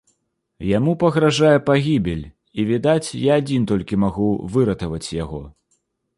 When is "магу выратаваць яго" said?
4.07-5.45